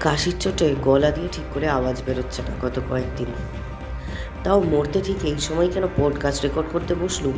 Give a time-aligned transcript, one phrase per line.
[0.00, 3.26] কাশির চোটে গলা দিয়ে ঠিক করে আওয়াজ বেরোচ্ছে না গত কয়েকদিন।
[4.44, 7.32] তাও মরতে ঠিক এই সময় কেন পডকাস্ট রেকর্ড করতে বসলুম?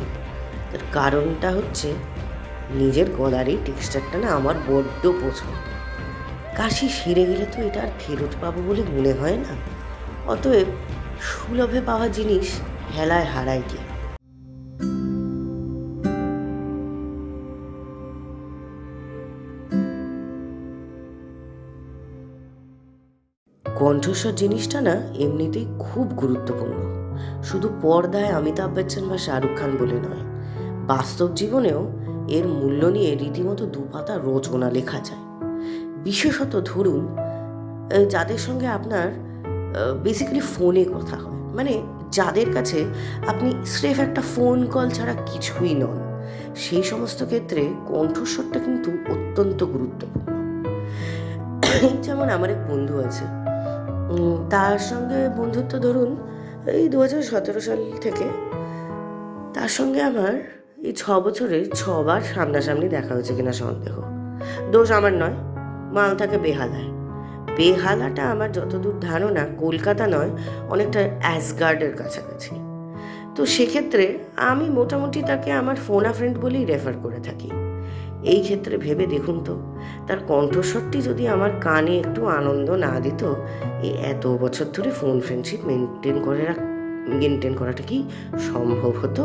[0.71, 1.93] তার কারণটা হচ্ছে
[2.71, 5.55] নিজের গলারই টেক্সচারটা না আমার বড্ড পছন্দ।
[6.57, 9.55] কাশি সেরে গেলে তো এটা আর ফেরত পাবো বলে মনে হয় না।
[10.31, 10.65] অতএব
[11.21, 12.59] সুলভে পাওয়া জিনিস
[12.97, 13.77] হেলায় হারায় কি
[23.89, 26.77] কণ্ঠস্বর জিনিসটা না এমনিতেই খুব গুরুত্বপূর্ণ।
[27.49, 30.23] শুধু পর্দায় অমিতাভ বচ্চন বা শাহরুখ খান বলে নয়,
[30.91, 31.81] বাস্তব জীবনেও
[32.37, 35.23] এর মূল্য নিয়ে রীতিমতো দুপাতা রচনা লেখা যায়।
[36.05, 37.01] বিশেষত ধরুন
[38.13, 39.07] যাদের সঙ্গে আপনার
[40.05, 41.73] বেসিক্যালি ফোনে কথা হয়। মানে
[42.17, 42.79] যাদের কাছে
[43.31, 45.97] আপনি স্রেফ একটা ফোন কল ছাড়া কিছুই নন,
[46.63, 50.27] সেই সমস্ত ক্ষেত্রে কণ্ঠস্বরটা কিন্তু অত্যন্ত গুরুত্বপূর্ণ।
[52.05, 53.25] যেমন আমার এক বন্ধু আছে
[54.49, 56.15] তার সঙ্গে বন্ধুত্ব ধরুন,
[56.67, 58.23] এই দু হাজার সতেরো সাল থেকে।
[59.53, 60.33] তার সঙ্গে আমার
[60.83, 64.01] এই ছ বছরে ছবার সামনাসামনি দেখা হয়েছে কিনা সন্দেহ।
[64.71, 65.33] দোষ আমার নয়
[65.93, 66.89] মাল থাকে বেহালায়।
[67.57, 70.29] বেহালাটা আমার যতদূর ধারণা, কলকাতা নয়,
[70.69, 72.55] অনেকটা অ্যাসগার্ডের কাছাকাছি।
[73.35, 77.68] তো সেক্ষেত্রে আমি মোটামুটি তাকে আমার ফোনা ফ্রেন্ড বলেই রেফার করে থাকি।
[78.23, 79.75] এই ক্ষেত্রে ভেবে দেখুন তো।
[80.07, 83.33] তার কণ্ঠস্বরটি যদি আমার কানে একটু আনন্দ না দিত,
[83.83, 86.59] এই এত বছর ধরে ফোন, ফ্রেন্ডশিপ মেনটেন করে রাখ,
[87.07, 88.03] মেনটেন করাটা কি
[88.39, 89.23] সম্ভব হতো?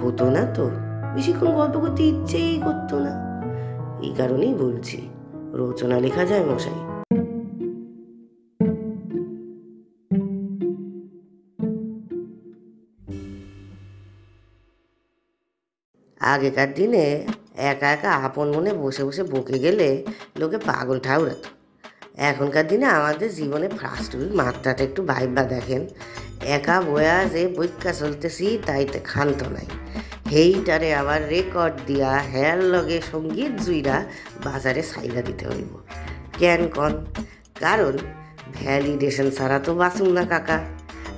[0.00, 0.70] হতো না তো।
[1.14, 3.42] বেশিক্ষণ গল্প করতে ইচ্ছেই করতো না।
[4.02, 5.08] এই কারণেই বলছি,
[5.52, 6.72] রচনা লেখা যায় মশাই।
[16.20, 20.04] আগেকার দিনে একা একা আপন মনে বসে বসে বকে গেলে
[20.36, 21.48] লোকে পাগল ঠাউরাতো
[22.16, 25.86] এখনকার দিনে আমাদের জীবনে ফার্স্ট মাত্রাটা একটু ভাইবা দেখেন।
[26.44, 29.66] একা বয়া যে বৈকা চলতেছি, তাইতে খান্ত নাই।
[30.30, 34.04] হেইটারে আবার রেকর্ড দিয়া হেয়ার লগে সংগীত জুইরা
[34.44, 35.78] বাজারে সাইলা দিতে হইব।
[36.38, 37.04] কেন কন?
[37.60, 37.98] কারণ
[38.52, 40.64] ভ্যালিডেশন ছাড়া তো বাঁচুন না কাকা।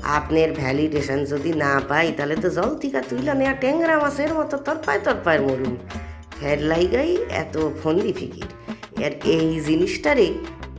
[0.02, 4.98] আপনার ভ্যালিডেশন যদি না পাই, তাহলে তো জল টিকা তুইলা নেয়া ট্যাংরা মাছের মতো তরপায়
[4.98, 5.76] তরপায় মরুন
[6.36, 7.10] ফের লাইগাই
[7.42, 8.50] এত ফন্দি ফিকির।
[9.04, 10.26] এর এই জিনিসটারে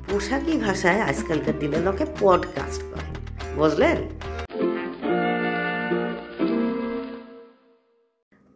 [0.07, 3.09] পোশাকি ভাষায় আজকালকার দিনে লোকে পডকাস্ট করে।
[3.55, 3.97] বুঝলেন?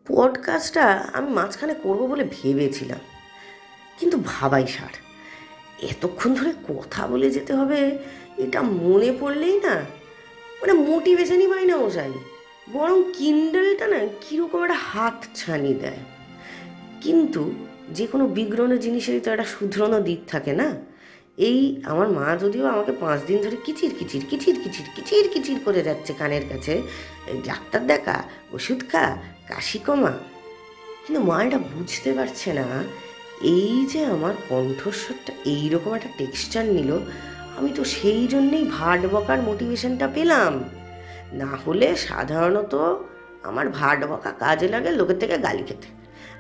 [0.08, 3.02] পডকাস্টটা আমি মাঝখানে করব বলে ভেবেছিলাম,
[4.00, 4.96] কিন্তু ভাবাই সার।
[5.92, 7.80] এতক্ষণ ধরে কথা বলে যেতে হবে,
[8.38, 9.76] এটা মনে পড়লেই না
[10.60, 12.14] মানে মোটিভেশনই পাই না মশাই।
[12.74, 16.02] বরং কিন্ডলটা না কীরকম একটা হাত ছানি দেয়।
[17.04, 17.42] কিন্তু
[17.98, 20.68] যে কোনো বিগ্রহ জিনিসেরই তো একটা শুধরানো দিক থাকে না।
[21.50, 21.60] এই
[21.92, 26.12] আমার মা যদিও আমাকে পাঁচ দিন ধরে কিচির কিচির কিচির কিচির কিচির কিচির করে যাচ্ছে
[26.20, 26.74] কানের কাছে
[27.48, 28.18] ডাক্তার দেখা,
[28.56, 29.06] ওষুধ খা,
[29.50, 30.14] কাশি কমা।
[31.04, 32.68] কিন্তু মা এটা বুঝতে পারছে না,
[33.56, 36.92] এই যে আমার কণ্ঠস্বরটা এইরকম একটা টেক্সচার নিল,
[37.58, 40.54] আমি তো সেই জন্যেই ভাট বকার মোটিভেশনটা পেলাম।
[41.40, 42.74] না হলে সাধারণত
[43.50, 45.88] আমার ভাট বকা কাজে লাগে লোকের থেকে গালি খেতে।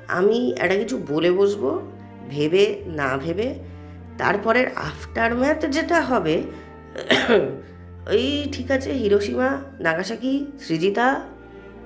[0.09, 1.69] আমি একটা কিছু বলে বসবো,
[2.29, 3.47] ভেবে না ভেবে।
[4.17, 6.43] তারপরের আফটার ম্যাথ যেটা হবে,
[8.11, 9.49] ওই ঠিক আছে, হিরোসীমা,
[9.79, 11.07] নাগাসাকি, সৃজিতা,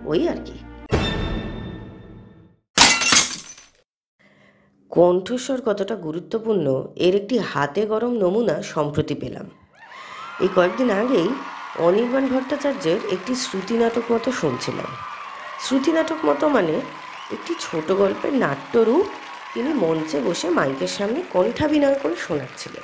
[0.06, 0.54] ওই আর কি।
[4.90, 9.50] কণ্ঠস্বর কতটা গুরুত্বপূর্ণ, এর একটি হাতে গরম নমুনা সম্প্রতি পেলাম।
[10.40, 11.30] এই কয়েকদিন আগেই
[11.80, 14.90] অনির্বাণ ভট্টাচার্যের একটি শ্রুতি নাটক মতো শুনছিলাম।
[15.60, 16.82] শ্রুতি নাটক মতো মানে
[17.32, 19.06] একটি ছোট গল্পের নাট্যরূপ
[19.54, 22.84] তিনি মঞ্চে বসে মাইকের সামনে কণ্ঠাভিনয় করে শোনাচ্ছিলেন।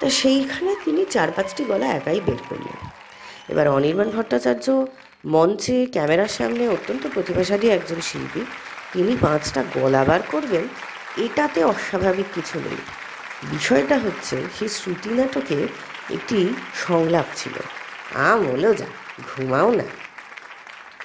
[0.00, 2.88] তা সেইখানে তিনি চার পাঁচটি গলা একাই বের করলেন।
[3.48, 4.86] এবার অনির্বাণ ভট্টাচার্য
[5.26, 8.40] মঞ্চে ক্যামেরার সামনে অত্যন্ত প্রতিভাশালী একজন শিল্পী,
[8.92, 10.68] তিনি পাঁচটা গলা বার করবেন,
[11.16, 12.76] এটাতে অস্বাভাবিক কিছু নেই।
[13.50, 15.68] বিষয়টা হচ্ছে, সেই শ্রুতি নাটকে
[16.14, 17.52] একটি সংলাপ ছিল।
[18.16, 18.86] আম হলো যা,
[19.28, 19.84] ঘুমাও না।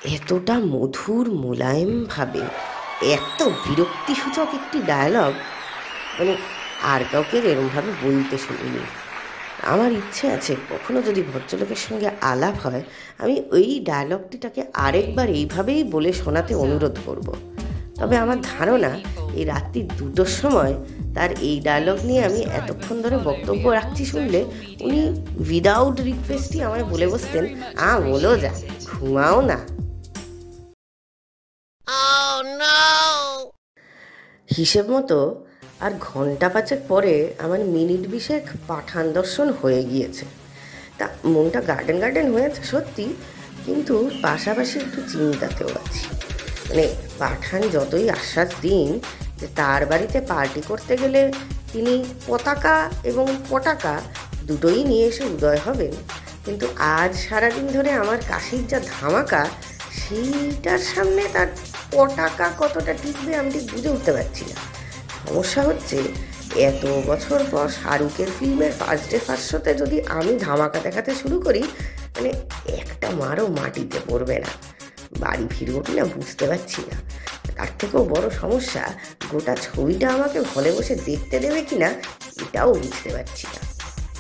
[0.03, 2.39] এতটা মধুর মোলায়েমভাবে
[3.05, 5.33] এত বিরক্তিসূচক একটি ডায়ালগ
[6.19, 6.35] মানে
[6.83, 8.79] আর কাউকে এরমভাবে বলতে শুনিনি
[9.63, 12.83] আমার ইচ্ছে আছে কখনো যদি ভদ্রলোকের সঙ্গে আলাপ হয়,
[13.17, 17.35] আমি ওই ডায়লগটিটাকে আরেকবার এইভাবেই বলে শোনাতে অনুরোধ করব।
[17.95, 18.99] তবে আমার ধারণা,
[19.33, 20.73] এই রাত্রি দুটোর সময়
[21.15, 24.45] তার এই ডায়লগ নিয়ে আমি এতক্ষণ ধরে বক্তব্য রাখছি শুনলে
[24.81, 28.49] উনি উইদাউট রিকোয়েস্টই আমায় বলে বসতেন, আ, বলো যা,
[28.85, 29.59] ঘুমাও না
[34.55, 35.19] হিসেব মতো
[35.79, 40.25] আর ঘণ্টা পাঁচেক পরে আমার মিনিট বিশেক পাঠান দর্শন হয়ে গিয়েছে।
[40.97, 43.05] তা মনটা গার্ডেন গার্ডেন হয়েছে সত্যি,
[43.65, 46.05] কিন্তু পাশাপাশি একটু চিন্তাতেও আছি।
[46.69, 46.85] মানে
[47.19, 48.99] পাঠান যতই আশ্বাস দিন
[49.39, 51.21] যে তার বাড়িতে পার্টি করতে গেলে
[51.73, 51.93] তিনি
[52.27, 54.01] পতাকা এবং পটাকা
[54.47, 55.93] দুটোই নিয়ে এসে উদয় হবেন।
[56.45, 56.65] কিন্তু
[56.97, 59.47] আজ সারাদিন ধরে আমার কাশির যা ধামাকা,
[59.99, 61.49] সেইটার সামনে তার
[61.91, 64.57] পটাকা কতটা টিকবে আমি ঠিক বুঝে উঠতে পারছি না।
[65.25, 65.97] সমস্যা হচ্ছে,
[66.69, 71.63] এত বছর পর শাহরুখের ফিল্মের ফার্স্ট ডে ফার্স্ট যদি আমি ধামাকা দেখাতে শুরু করি
[72.15, 72.29] মানে
[72.79, 74.51] একটা মারও মাটিতে পড়বে না।
[75.19, 76.97] বাড়ি ফিরবো কিনা বুঝতে পারছি না।
[77.57, 78.83] তার থেকেও বড় সমস্যা,
[79.31, 81.89] গোটা ছবিটা আমাকে ঘরে বসে দেখতে দেবে কিনা,
[82.43, 83.61] এটাও বুঝতে পারছি না।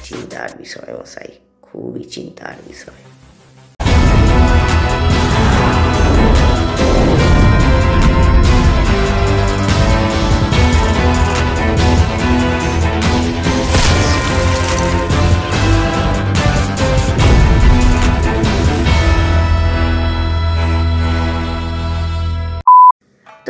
[0.03, 1.31] চিন্তার বিষয় মশাই,
[1.61, 3.01] খুবই চিন্তার বিষয়।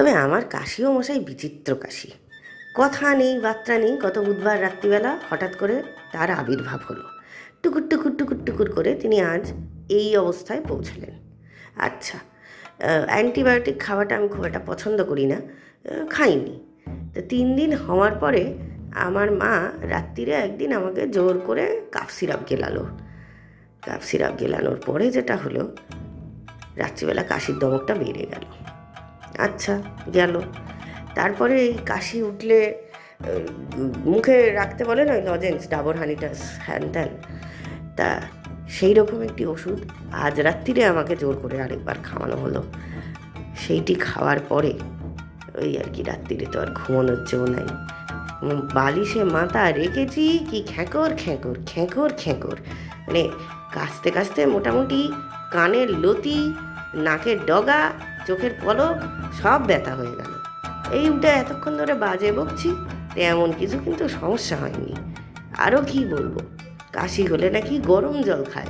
[0.01, 2.09] তবে আমার কাশিও মশাই বিচিত্র কাশি।
[2.79, 5.75] কথা নেই, বার্তা নেই, গত বুধবার রাত্রিবেলা হঠাৎ করে
[6.13, 7.05] তার আবির্ভাব হলো।
[7.61, 9.45] টুকুর টুকুর টুকুর টুকুর করে তিনি আজ
[9.89, 11.13] এই অবস্থায় পৌঁছলেন।
[11.87, 12.17] আচ্ছা
[13.11, 15.37] অ্যান্টিবায়োটিক খাওয়াটা আমি খুব একটা পছন্দ করি না
[16.09, 16.55] খাইনি।
[17.13, 18.43] তো তিন দিন হওয়ার পরে
[19.07, 19.53] আমার মা
[19.93, 22.83] রাত্রিরে একদিন আমাকে জোর করে কাপ সিরাপ গেলালো।
[23.85, 25.63] কাপ সিরাপ গেলানোর পরে যেটা হলো,
[26.81, 28.45] রাত্রিবেলা কাশির দমকটা বেড়ে গেল।
[29.45, 29.73] আচ্ছা
[30.17, 30.33] গেল।
[31.17, 32.59] তারপরে এই কাশি উঠলে
[34.13, 37.09] মুখে রাখতে বলে না লজেন্স ডাবর হানিটাস, হ্যান ত্যান।
[37.97, 38.09] তা
[38.75, 39.79] সেই রকম একটি ওষুধ
[40.25, 42.61] আজ রাত্রিরে আমাকে জোর করে আরেকবার খাওয়ানো হলো।
[43.61, 44.73] সেইটি খাওয়ার পরে
[45.61, 47.67] ওই আর কি রাত্রিরে তো আর ঘুমানোর জো নাই।
[48.77, 52.57] বালিশে মাথা রেখেছি কি খ্যাঁকর খ্যাঁকর খ্যাঁকর খ্যাঁকর।
[53.05, 53.23] মানে
[53.75, 55.01] কাস্তে কাস্তে মোটামুটি
[55.55, 56.39] কানের লতি,
[57.07, 57.81] নাকের ডগা
[58.29, 58.95] চোখের পলক
[59.41, 60.31] সব ব্যথা হয়ে গেল।
[60.91, 62.75] এই উঠে এতক্ষণ ধরে বাজে বকছি,
[63.13, 64.95] তেমন কিছু কিন্তু সমস্যা হয়নি।
[65.57, 66.39] আরও কি বলব?
[66.93, 68.67] কাশি হলে নাকি গরম জল খায়।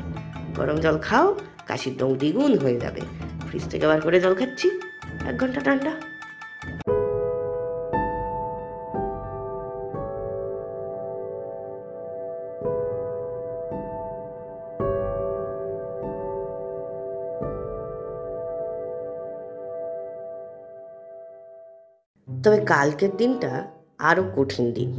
[0.56, 1.36] গরম জল খাও,
[1.68, 3.02] কাশির দম দ্বিগুণ হয়ে যাবে।
[3.48, 4.82] ফ্রিজ থেকে বার করে জল খাচ্ছি।
[5.28, 6.09] এক ঘণ্টা ঠান্ডা।
[22.44, 24.90] তবে কালকের দিনটা আরও কঠিন দিন।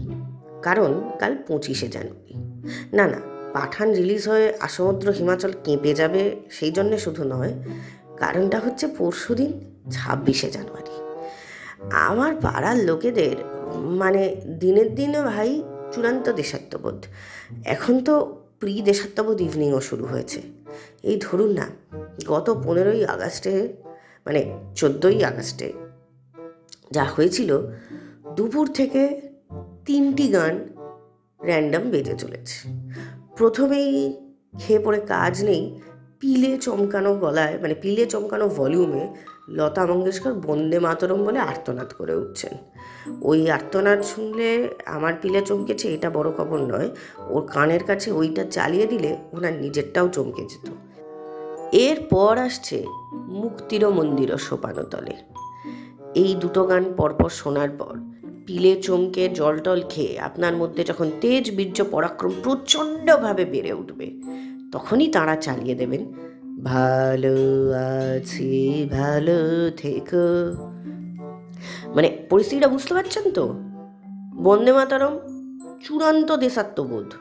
[0.63, 2.35] কারণ কাল পঁচিশে জানুয়ারি।
[2.93, 3.21] না না,
[3.53, 7.53] পাঠান রিলিজ হয়ে আসমুদ্র হিমাচল কেঁপে যাবে সেই জন্যে শুধু নয়,
[8.17, 9.51] কারণটা হচ্ছে পরশু দিন
[9.91, 10.97] ছাব্বিশে জানুয়ারি।
[11.91, 13.37] আমার পাড়ার লোকেদের
[13.75, 15.63] মানে দিনের দিনে ভাই
[15.93, 17.05] চূড়ান্ত দেশাত্মবোধ।
[17.65, 20.43] এখন তো প্রি দেশাত্মবোধ ইভিনিংও শুরু হয়েছে।
[21.03, 21.67] এই ধরুন না,
[22.27, 23.73] গত পনেরোই আগস্টে
[24.27, 24.41] মানে
[24.75, 25.73] চোদ্দোই আগস্টে
[26.91, 27.51] যা হয়েছিল,
[28.37, 29.03] দুপুর থেকে
[29.87, 30.55] তিনটি গান
[31.41, 32.69] র্যান্ডাম বেজে চলেছে।
[33.37, 33.91] প্রথমেই
[34.59, 35.81] খেয়ে পড়ে কাজ নেই,
[36.21, 39.09] পিলে চমকানো গলায় মানে পিলে চমকানো ভলিউমে
[39.49, 42.55] লতা মঙ্গেশকর বন্দে মাতরম বলে আর্তনাদ করে উঠছেন।
[43.23, 44.49] ওই আর্তনাদ শুনলে
[44.87, 46.89] আমার পিলে চমকেছে, এটা বড় খবর নয়,
[47.29, 50.69] ওর কানের কাছে ওইটা চালিয়ে দিলে ওনার নিজেরটাও চমকে যেত।
[51.73, 52.85] এরপর আসছে
[53.29, 55.15] মুক্তির মন্দির সোপানো তলে
[56.15, 57.99] এই দুটো গান পরপর শোনার পর
[58.47, 64.11] পিলে চমকে জল টল খেয়ে আপনার মধ্যে যখন তেজ বীর্য পরাক্রম প্রচণ্ডভাবে বেড়ে উঠবে,
[64.73, 66.13] তখনই তাঁরা চালিয়ে দেবেন,
[66.65, 67.37] ভালো
[68.17, 70.53] আছি, ভালো থেকো।
[71.95, 73.55] মানে পরিস্থিতিটা বুঝতে পারছেন তো?
[74.37, 75.19] বন্দে মাতারম,
[75.81, 77.13] চূড়ান্ত দেশাত্মবোধ।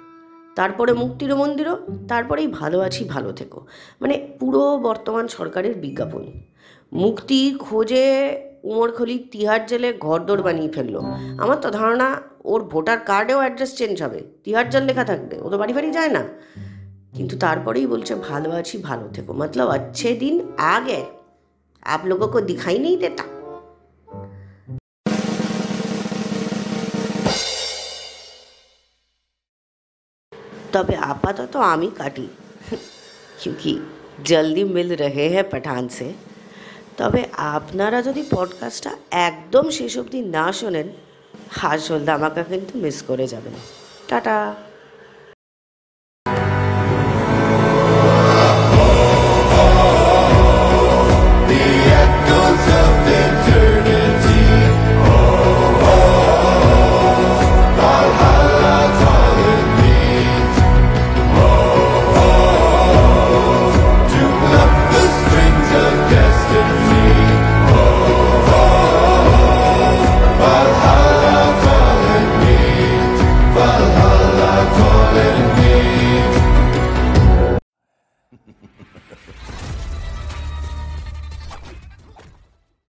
[0.56, 1.78] তারপরে মুক্তির মন্দিরও
[2.08, 3.66] তারপরেই ভালো আছি, ভালো থেকো।
[4.02, 6.32] মানে পুরো বর্তমান সরকারের বিজ্ঞাপন।
[6.94, 11.01] মুক্তির খোঁজে উমরখলি তিহার জেলে ঘরদোর বানিয়ে ফেললো
[11.39, 12.09] আমার তো ধারণা
[12.45, 16.13] ওর ভোটার কার্ডেও অ্যাড্রেস চেঞ্জ হবে তিহার জেল লেখা থাকবে ও তো বাড়ি বাড়ি যায়
[16.17, 16.23] না
[17.15, 21.05] কিন্তু তারপরেই বলছে ভালো আছি ভালো থেকো মতলব अच्छे দিন आ गए
[21.87, 23.25] आप लोगों को दिखाई नहीं देता
[30.75, 32.27] তবে আপাতত আমি কাটি
[33.41, 33.73] क्योंकि
[34.25, 36.09] জলদি মিল রহে হ্যাঁ পাঠান সে
[37.00, 40.88] তবে আপনারা যদি পডকাস্টটা একদম শেষ অবধি না শোনেন
[41.52, 43.54] হাসল ধামাকা কিন্তু মিস করে যাবেন।
[44.08, 44.56] টাটা!